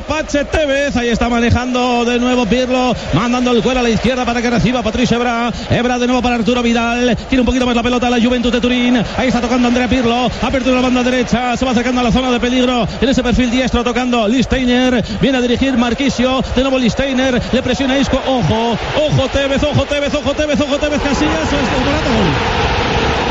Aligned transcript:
Apache 0.00 0.44
Tevez. 0.46 0.96
Ahí 0.96 1.08
está 1.08 1.28
manejando 1.28 2.04
de 2.04 2.18
nuevo 2.18 2.46
Pirlo, 2.46 2.94
mandando 3.12 3.50
el 3.52 3.62
cuero 3.62 3.80
a 3.80 3.82
la 3.82 3.90
izquierda 3.90 4.24
para 4.24 4.40
que 4.40 4.48
reciba 4.48 4.82
Patricio 4.82 5.18
Ebra. 5.18 5.52
Ebra 5.68 5.98
de 5.98 6.06
nuevo 6.06 6.22
para 6.22 6.36
Arturo 6.36 6.62
Vidal. 6.62 7.16
Tiene 7.28 7.40
un 7.40 7.46
poquito 7.46 7.66
más 7.66 7.76
la 7.76 7.82
pelota 7.82 8.08
la 8.08 8.20
Juventus 8.20 8.50
de 8.50 8.60
Turín. 8.60 9.02
Ahí 9.16 9.28
está 9.28 9.40
tocando 9.40 9.68
Andrea 9.68 9.88
Pirlo. 9.88 10.30
Apertura 10.42 10.76
la 10.76 10.82
banda 10.82 11.02
derecha. 11.02 11.56
Se 11.56 11.64
va 11.64 11.72
acercando 11.72 12.00
a 12.00 12.04
la 12.04 12.12
zona 12.12 12.30
de 12.30 12.40
peligro. 12.40 12.88
En 13.00 13.08
ese 13.08 13.22
perfil 13.22 13.50
diestro 13.50 13.84
tocando 13.84 14.26
Listeiner. 14.26 15.04
Viene 15.20 15.38
a 15.38 15.40
dirigir 15.40 15.76
Marquisio. 15.76 16.42
De 16.56 16.62
nuevo 16.62 16.78
Listeiner. 16.78 17.40
Le 17.52 17.62
presiona 17.62 17.98
Isco. 17.98 18.20
Ojo, 18.26 18.78
ojo 18.96 19.28
Tevez, 19.32 19.62
ojo 19.62 19.84
Tevez, 19.84 20.14
ojo 20.14 20.34
Tevez, 20.34 20.60
ojo 20.60 20.78
Tevez. 20.78 21.00
Casillas. 21.02 21.50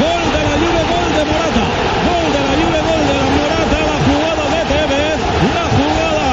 Gol. 0.00 0.26
De 0.32 0.42
la 0.42 0.54
Juve, 0.60 0.82
gol 0.90 1.10
de 1.16 1.24
Morata. 1.30 1.64
Gol 2.06 2.26
de 2.34 2.40
la 2.46 2.54
Juve, 2.60 2.80
gol 2.88 3.02
de 3.06 3.14
la 3.16 3.28
Morata. 3.36 3.78
La 3.86 3.98
jugada 4.06 4.44
de 4.54 4.62
Tevez. 4.72 5.18
La 5.56 5.66
jugada 5.78 6.30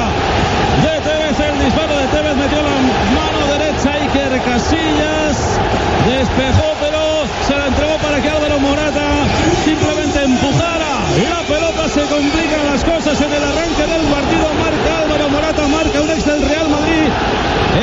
de 0.84 0.94
Tevez. 1.06 1.36
El 1.40 1.56
disparo 1.64 1.94
de 1.96 2.06
Tevez 2.08 2.36
metió 2.36 2.60
la 2.60 2.76
mano 3.16 3.40
derecha 3.52 3.88
Iker 4.04 4.32
Casillas. 4.64 5.36
Despejó, 6.08 6.72
pero 6.80 7.24
se 7.46 7.56
la 7.56 7.66
entregó 7.66 7.96
para 7.98 8.20
que 8.20 8.30
Álvaro 8.30 8.58
Morata 8.60 9.02
simplemente 9.64 10.22
empujara. 10.22 11.04
La 11.28 11.40
pelota 11.46 11.88
se 11.88 12.02
complican 12.02 12.64
las 12.66 12.84
cosas 12.84 13.20
en 13.20 13.32
el 13.32 13.42
arranque 13.42 13.82
del 13.82 14.02
partido. 14.08 14.48
Marca 14.60 15.00
Álvaro 15.02 15.28
Morata, 15.28 15.68
marca 15.68 16.00
un 16.00 16.10
ex 16.10 16.24
del 16.24 16.42
Real 16.42 16.68
Madrid. 16.68 17.08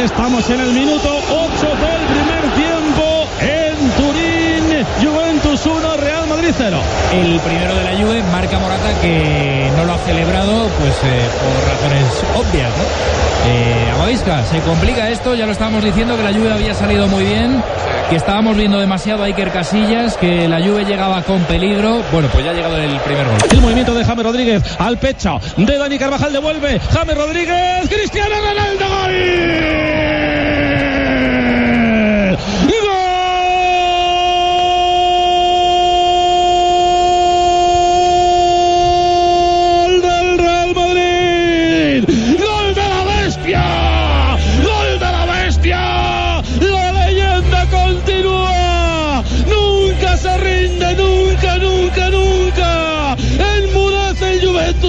Estamos 0.04 0.50
en 0.50 0.62
el 0.62 0.72
minuto 0.72 1.10
8 1.30 1.68
del 1.86 2.02
primer 2.10 2.44
tiempo 2.56 3.28
en 3.42 3.92
Turín. 3.92 4.86
Juventus 5.02 5.66
1, 5.66 5.98
Real 5.98 6.28
Madrid 6.28 6.54
0. 6.58 6.78
El 7.14 7.40
primero 7.42 7.76
de 7.76 7.84
la 7.84 7.92
Juve 7.92 8.24
marca 8.32 8.58
Morata 8.60 9.00
que 9.02 9.72
no 9.78 9.86
lo 9.86 9.94
ha 9.94 10.00
celebrado 10.00 10.68
pues 10.80 10.96
eh, 11.04 11.30
por 11.42 11.64
razones 11.70 12.24
obvias, 12.36 12.72
¿no? 12.78 13.31
Eh, 13.44 13.92
Amavisca, 13.96 14.44
se 14.46 14.60
complica 14.60 15.10
esto, 15.10 15.34
ya 15.34 15.46
lo 15.46 15.52
estábamos 15.52 15.84
diciendo 15.84 16.16
que 16.16 16.24
la 16.24 16.32
Juve 16.32 16.52
había 16.52 16.74
salido 16.74 17.08
muy 17.08 17.24
bien, 17.24 17.62
que 18.10 18.16
estábamos 18.16 18.56
viendo 18.56 18.80
demasiado 18.80 19.24
a 19.24 19.26
Iker 19.26 19.52
Casillas, 19.52 20.16
que 20.18 20.48
la 20.48 20.62
Juve 20.62 20.86
llegaba 20.86 21.24
con 21.24 21.40
peligro. 21.44 22.04
Bueno, 22.12 22.30
pues 22.32 22.46
ya 22.46 22.52
ha 22.52 22.54
llegado 22.54 22.78
el 22.78 23.00
primer 23.00 23.26
gol. 23.26 23.38
El 23.52 23.62
movimiento 23.62 23.94
de 23.96 24.06
James 24.06 24.26
Rodríguez 24.26 24.64
al 24.78 24.98
pecho 25.00 25.40
de 25.58 25.78
Dani 25.78 25.98
Carvajal 25.98 26.32
devuelve. 26.34 26.80
James 26.92 27.18
Rodríguez, 27.18 27.90
Cristiano 27.90 28.36
Ronaldo, 28.36 28.86
gol. 28.88 29.91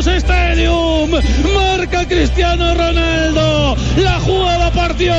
Stadium. 0.07 1.11
Marca 1.55 2.07
Cristiano 2.07 2.75
Ronaldo. 2.75 3.77
La 3.97 4.19
jugada 4.21 4.71
partió 4.73 5.15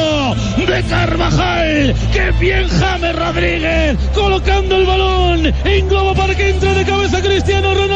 de 0.67 0.83
Carvajal. 0.83 1.95
Que 2.11 2.31
bien 2.39 2.67
James 2.67 3.15
Rodríguez 3.15 3.97
colocando 4.13 4.75
el 4.75 4.85
balón 4.85 5.53
en 5.65 5.87
globo 5.87 6.13
para 6.13 6.35
que 6.35 6.49
entre 6.49 6.73
de 6.73 6.85
cabeza 6.85 7.21
Cristiano 7.21 7.73
Ronaldo. 7.73 7.92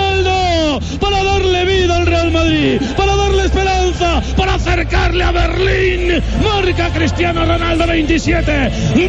Para 4.89 5.05
acercarle 5.05 5.23
a 5.23 5.31
Berlín. 5.31 6.23
Marca 6.43 6.89
Cristiano 6.91 7.45
Ronaldo 7.45 7.88
27 7.88 8.52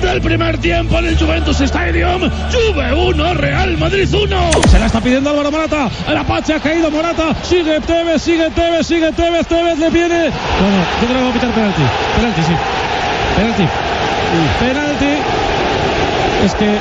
del 0.00 0.20
primer 0.20 0.58
tiempo 0.58 0.98
en 0.98 1.06
el 1.06 1.18
Juventus 1.18 1.60
Stadium. 1.60 2.30
Juve 2.50 2.92
1, 2.92 3.34
Real 3.34 3.76
Madrid 3.78 4.08
1. 4.12 4.50
Se 4.68 4.78
la 4.78 4.86
está 4.86 5.00
pidiendo 5.00 5.30
Álvaro 5.30 5.50
Morata. 5.50 5.90
El 6.08 6.16
Apache 6.16 6.54
ha 6.54 6.60
caído 6.60 6.90
Morata. 6.90 7.34
Sigue 7.42 7.80
Tevez, 7.80 8.22
sigue 8.22 8.50
Tevez, 8.50 8.86
sigue 8.86 9.12
Tevez. 9.12 9.46
Tevez 9.46 9.78
le 9.78 9.90
viene. 9.90 10.30
Bueno, 10.30 10.78
yo 11.00 11.06
creo 11.06 11.18
que 11.18 11.24
va 11.24 11.30
a 11.30 11.32
pitar 11.32 11.50
penalti. 11.50 11.82
Penalti, 12.16 12.42
sí. 12.42 12.52
Penalti. 13.36 13.68
Penalti. 14.60 15.22
Es 16.44 16.54
que 16.54 16.76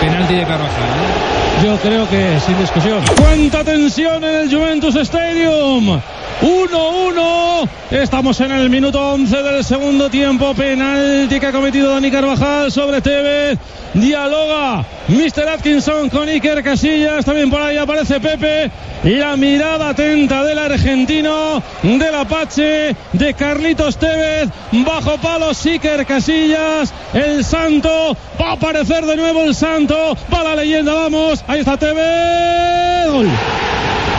Penalti 0.00 0.34
de 0.34 0.44
Carvajal, 0.44 0.88
¿no? 0.96 1.40
yo 1.64 1.76
creo 1.78 2.08
que 2.08 2.40
sin 2.40 2.58
discusión. 2.58 3.02
Cuánta 3.18 3.64
tensión 3.64 4.24
en 4.24 4.34
el 4.34 4.54
Juventus 4.54 4.96
Stadium. 4.96 6.00
1-1. 6.40 7.49
Estamos 7.90 8.40
en 8.40 8.52
el 8.52 8.70
minuto 8.70 9.00
11 9.12 9.42
del 9.42 9.64
segundo 9.64 10.08
tiempo. 10.08 10.54
Penalti 10.54 11.40
que 11.40 11.46
ha 11.46 11.52
cometido 11.52 11.90
Dani 11.90 12.10
Carvajal 12.10 12.70
sobre 12.70 13.00
Tevez. 13.00 13.58
Dialoga 13.94 14.84
Mr. 15.08 15.48
Atkinson 15.48 16.08
con 16.08 16.28
Iker 16.28 16.62
Casillas. 16.62 17.24
También 17.24 17.50
por 17.50 17.60
ahí 17.60 17.76
aparece 17.76 18.20
Pepe. 18.20 18.70
La 19.04 19.36
mirada 19.36 19.90
atenta 19.90 20.44
del 20.44 20.58
argentino, 20.58 21.62
del 21.82 22.14
Apache, 22.14 22.94
de 23.12 23.34
Carlitos 23.34 23.96
Tevez. 23.96 24.48
Bajo 24.72 25.18
palos 25.18 25.64
Iker 25.66 26.06
Casillas. 26.06 26.92
El 27.12 27.44
santo. 27.44 28.16
Va 28.40 28.50
a 28.50 28.52
aparecer 28.52 29.04
de 29.04 29.16
nuevo 29.16 29.42
el 29.42 29.54
santo. 29.54 30.16
Va 30.32 30.44
la 30.44 30.56
leyenda, 30.56 30.94
vamos. 30.94 31.44
Ahí 31.46 31.60
está 31.60 31.76
Tevez. 31.76 33.10
Gol. 33.10 33.28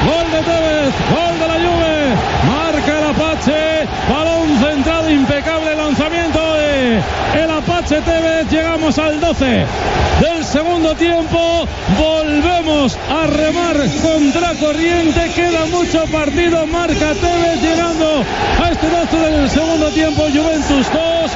Gol 0.06 0.32
de 0.32 0.42
Tevez, 0.42 0.94
gol 1.14 1.40
de 1.40 1.48
la 1.48 1.54
Juve, 1.54 2.16
marca 2.48 2.98
el 2.98 3.04
Apache, 3.04 3.88
balón 4.10 4.58
centrado, 4.60 5.10
impecable 5.12 5.76
lanzamiento 5.76 6.40
de 6.56 7.00
el 7.44 7.52
Apache 7.52 8.02
Tevez, 8.02 8.50
llegamos 8.50 8.98
al 8.98 9.20
12 9.20 9.46
del 9.46 10.44
segundo 10.44 10.96
tiempo, 10.96 11.68
volvemos 12.00 12.98
a 13.12 13.28
remar 13.28 13.78
contra 14.02 14.54
corriente, 14.56 15.32
queda 15.36 15.66
mucho 15.68 16.04
partido, 16.12 16.66
marca 16.66 17.14
Tevez 17.14 17.62
llegando 17.62 18.24
a 18.60 18.72
este 18.72 18.90
12 18.90 19.18
del 19.18 19.50
segundo 19.52 19.90
tiempo, 19.92 20.24
Juventus 20.24 20.88
2, 20.92 21.32